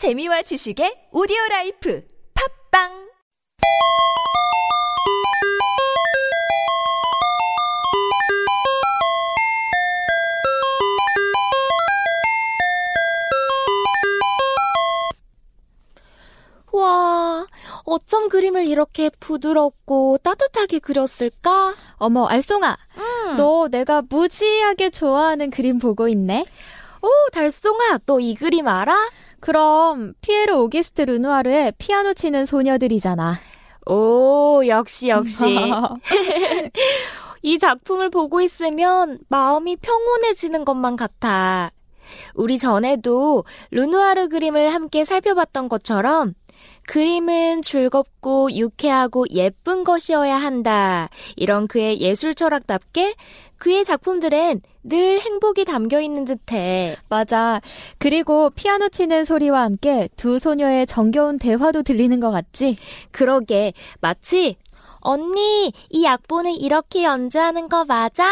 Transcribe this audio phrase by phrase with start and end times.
[0.00, 2.00] 재미와 지식의 오디오 라이프
[2.32, 2.88] 팟빵
[16.72, 17.46] 와,
[17.84, 21.74] 어쩜 그림을 이렇게 부드럽고 따뜻하게 그렸을까?
[21.96, 22.76] 어머, 알쏭아.
[22.96, 23.36] 음.
[23.36, 26.46] 너 내가 무지하게 좋아하는 그림 보고 있네?
[27.02, 28.94] 오, 달송아, 너 이 그림 알아?
[29.40, 33.38] 그럼 피에르 오기스트 르누아르의 피아노 치는 소녀들이잖아.
[33.86, 35.44] 오, 역시, 역시.
[37.42, 41.70] 이 작품을 보고 있으면 마음이 평온해지는 것만 같아.
[42.34, 46.34] 우리 전에도 르누아르 그림을 함께 살펴봤던 것처럼
[46.86, 51.08] 그림은 즐겁고 유쾌하고 예쁜 것이어야 한다.
[51.36, 53.14] 이런 그의 예술 철학답게
[53.58, 56.96] 그의 작품들엔 늘 행복이 담겨 있는 듯해.
[57.08, 57.60] 맞아.
[57.98, 62.76] 그리고 피아노 치는 소리와 함께 두 소녀의 정겨운 대화도 들리는 것 같지?
[63.10, 64.56] 그러게 마치
[65.00, 68.26] 언니 이 악보는 이렇게 연주하는 거 맞아?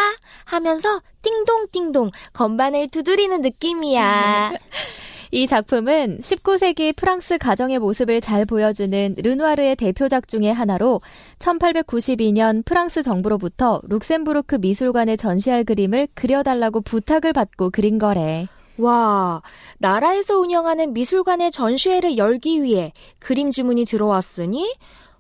[0.45, 4.53] 하면서 띵동띵동 건반을 두드리는 느낌이야.
[5.31, 11.01] 이 작품은 19세기 프랑스 가정의 모습을 잘 보여주는 르누아르의 대표작 중의 하나로
[11.39, 18.47] 1892년 프랑스 정부로부터 룩셈부르크 미술관에 전시할 그림을 그려달라고 부탁을 받고 그린 거래.
[18.79, 19.43] 와,
[19.79, 24.73] 나라에서 운영하는 미술관의 전시회를 열기 위해 그림 주문이 들어왔으니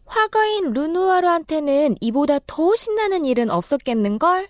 [0.06, 4.48] 화가인 르누아르한테는 이보다 더 신나는 일은 없었겠는걸?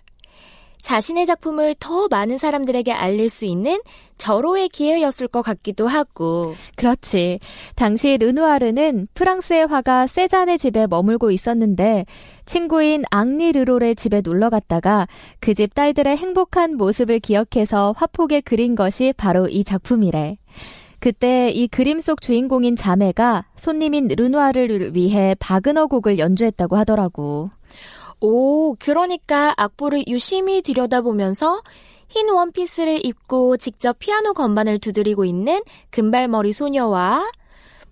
[0.81, 3.79] 자신의 작품을 더 많은 사람들에게 알릴 수 있는
[4.17, 6.55] 절호의 기회였을 것 같기도 하고.
[6.75, 7.39] 그렇지.
[7.75, 12.05] 당시 르누아르는 프랑스의 화가 세잔의 집에 머물고 있었는데
[12.45, 15.07] 친구인 앙리 르롤의 집에 놀러 갔다가
[15.39, 20.37] 그 집 딸들의 행복한 모습을 기억해서 화폭에 그린 것이 바로 이 작품이래.
[21.01, 27.51] 그때 이 그림 속 주인공인 자매가 손님인 르누아르를 위해 바그너 곡을 연주했다고 하더라고.
[28.21, 31.61] 오, 그러니까 악보를 유심히 들여다보면서
[32.09, 37.31] 흰 원피스를 입고 직접 피아노 건반을 두드리고 있는 금발머리 소녀와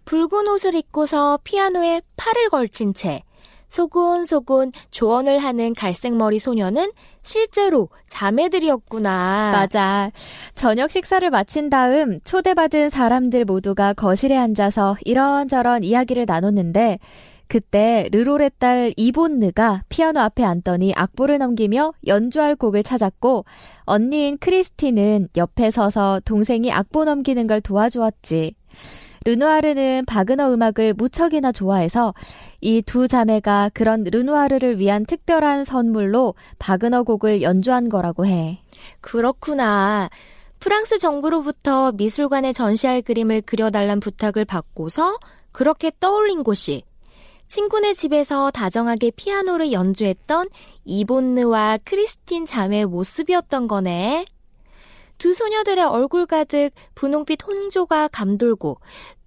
[0.06, 3.24] 붉은 옷을 입고서 피아노에 팔을 걸친 채
[3.68, 9.52] 소곤소곤 조언을 하는 갈색머리 소녀는 실제로 자매들이었구나.
[9.52, 10.12] 맞아.
[10.56, 17.00] 저녁 식사를 마친 다음 초대받은 사람들 모두가 거실에 앉아서 이런저런 이야기를 나눴는데
[17.48, 23.46] 그때 르롤의 딸 이본느가 피아노 앞에 앉더니 악보를 넘기며 연주할 곡을 찾았고
[23.82, 28.56] 언니인 크리스티는 옆에 서서 동생이 악보 넘기는 걸 도와주었지.
[29.26, 32.14] 르누아르는 바그너 음악을 무척이나 좋아해서
[32.62, 38.62] 이 두 자매가 그런 르누아르를 위한 특별한 선물로 바그너 곡을 연주한 거라고 해.
[39.02, 40.10] 그렇구나.
[40.60, 45.18] 프랑스 정부로부터 미술관에 전시할 그림을 그려달란 부탁을 받고서
[45.52, 46.84] 그렇게 떠올린 곳이
[47.48, 50.50] 친구네 집에서 다정하게 피아노를 연주했던
[50.86, 54.26] 이본느와 크리스틴 자매의 모습이었던 거네.
[55.18, 58.78] 두 소녀들의 얼굴 가득 분홍빛 홍조가 감돌고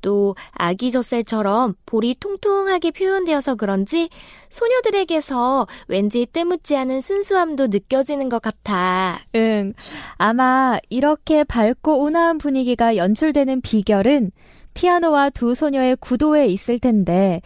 [0.02, 4.08] 또 아기 젖살처럼 볼이 통통하게 표현되어서 그런지
[4.50, 9.20] 소녀들에게서 왠지 때묻지 않은 순수함도 느껴지는 것 같아.
[9.34, 9.74] 응.
[10.14, 14.30] 아마 이렇게 밝고 온화한 분위기가 연출되는 비결은
[14.74, 17.42] 피아노와 두 소녀의 구도에 있을 텐데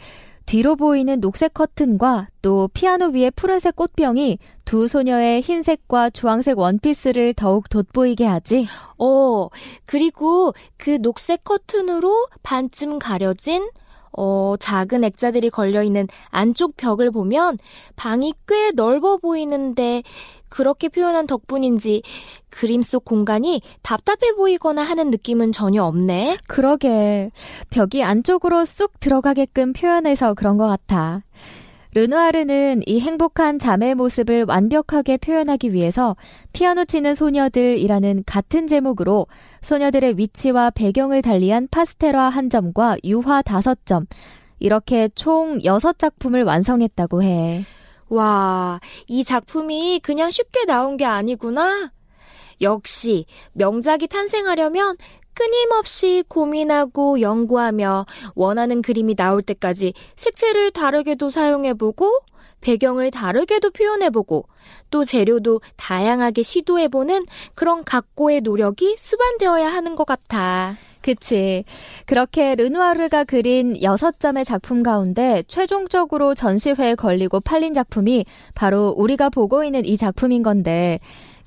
[0.46, 7.68] 뒤로 보이는 녹색 커튼과 또 피아노 위의 푸른색 꽃병이 두 소녀의 흰색과 주황색 원피스를 더욱
[7.68, 8.66] 돋보이게 하지.
[8.98, 9.48] 어,
[9.86, 13.68] 그리고 그 녹색 커튼으로 반쯤 가려진
[14.16, 17.58] 어, 작은 액자들이 걸려있는 안쪽 벽을 보면
[17.96, 20.02] 방이 꽤 넓어 보이는데
[20.48, 22.02] 그렇게 표현한 덕분인지
[22.48, 26.38] 그림 속 공간이 답답해 보이거나 하는 느낌은 전혀 없네.
[26.46, 27.30] 그러게.
[27.70, 31.22] 벽이 안쪽으로 쑥 들어가게끔 표현해서 그런 것 같아.
[31.94, 36.16] 르누아르는 이 행복한 자매의 모습을 완벽하게 표현하기 위해서
[36.52, 39.28] 피아노 치는 소녀들이라는 같은 제목으로
[39.62, 44.06] 소녀들의 위치와 배경을 달리한 파스텔화 한 점과 유화 다섯 점,
[44.58, 47.64] 이렇게 총 여섯 작품을 완성했다고 해.
[48.08, 51.92] 와, 이 작품이 그냥 쉽게 나온 게 아니구나.
[52.60, 54.96] 역시 명작이 탄생하려면
[55.34, 62.20] 끊임없이 고민하고 연구하며 원하는 그림이 나올 때까지 색채를 다르게도 사용해보고
[62.60, 64.46] 배경을 다르게도 표현해보고
[64.90, 70.76] 또 재료도 다양하게 시도해보는 그런 각고의 노력이 수반되어야 하는 것 같아.
[71.02, 71.64] 그치.
[72.06, 79.84] 그렇게 르누아르가 그린 6점의 작품 가운데 최종적으로 전시회에 걸리고 팔린 작품이 바로 우리가 보고 있는
[79.84, 81.00] 이 작품인 건데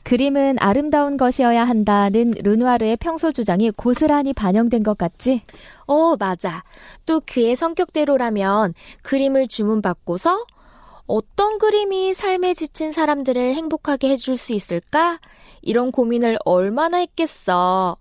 [0.07, 5.41] 그림은 아름다운 것이어야 한다는 르누아르의 평소 주장이 고스란히 반영된 것 같지?
[5.85, 6.63] 어, 맞아.
[7.05, 10.45] 또 그의 성격대로라면 그림을 주문받고서
[11.07, 15.19] 어떤 그림이 삶에 지친 사람들을 행복하게 해줄 수 있을까?
[15.61, 17.97] 이런 고민을 얼마나 했겠어.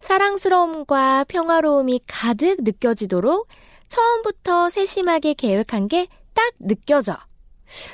[0.00, 3.48] 사랑스러움과 평화로움이 가득 느껴지도록
[3.88, 7.16] 처음부터 세심하게 계획한 게 딱 느껴져.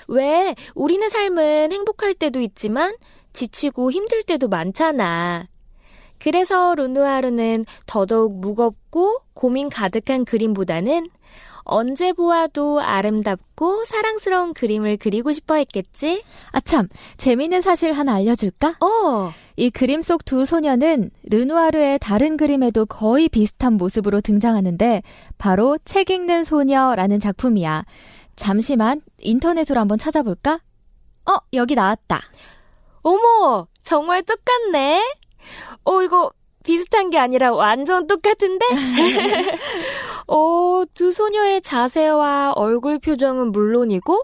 [0.09, 2.95] 왜 우리는 삶은 행복할 때도 있지만
[3.33, 5.47] 지치고 힘들 때도 많잖아.
[6.19, 11.09] 그래서 루누아르는 더더욱 무겁고 고민 가득한 그림보다는
[11.63, 16.23] 언제 보아도 아름답고 사랑스러운 그림을 그리고 싶어 했겠지?
[16.51, 18.77] 아참, 재미있는 사실 하나 알려줄까?
[18.81, 25.03] 어, 이 그림 속 두 소녀는 르누아르의 다른 그림에도 거의 비슷한 모습으로 등장하는데
[25.39, 27.85] 바로 책 읽는 소녀라는 작품이야.
[28.37, 30.61] 잠시만 인터넷으로 한번 찾아볼까?
[31.27, 32.21] 어, 여기 나왔다.
[33.03, 35.03] 어머, 정말 똑같네?
[35.85, 36.31] 어, 이거
[36.65, 38.67] 비슷한 게 아니라 완전 똑같은데?
[40.29, 44.23] 어, 두 소녀의 자세와 얼굴 표정은 물론이고,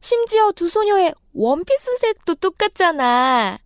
[0.00, 3.58] 심지어 두 소녀의 원피스 색도 똑같잖아.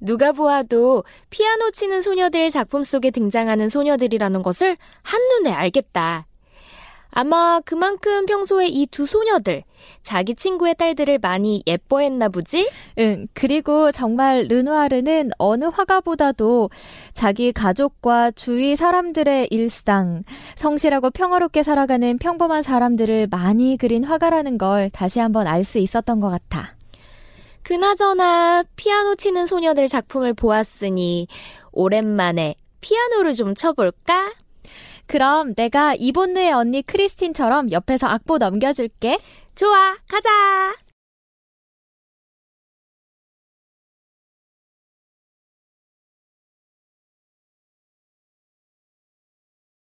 [0.00, 6.26] 누가 보아도 피아노 치는 소녀들 작품 속에 등장하는 소녀들이라는 것을 한눈에 알겠다.
[7.10, 9.62] 아마 그만큼 평소에 이 두 소녀들,
[10.02, 12.70] 자기 친구의 딸들을 많이 예뻐했나 보지?
[12.98, 16.70] 응, 그리고 정말 르누아르는 어느 화가보다도
[17.12, 20.22] 자기 가족과 주위 사람들의 일상,
[20.56, 26.30] 성실하고 평화롭게 살아가는 평범한 사람들을 많이 그린 화가라는 걸 다시 한번 알 수 있었던 것
[26.30, 26.74] 같아.
[27.62, 31.28] 그나저나 피아노 치는 소녀들 작품을 보았으니
[31.72, 34.32] 오랜만에 피아노를 좀 쳐볼까?
[35.10, 39.18] 그럼 내가 이본느의 언니 크리스틴처럼 옆에서 악보 넘겨줄게.
[39.56, 40.76] 좋아, 가자!